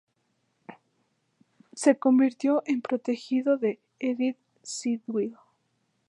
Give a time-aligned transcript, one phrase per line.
[1.75, 5.37] Se convirtió en protegido de Edith Sitwell.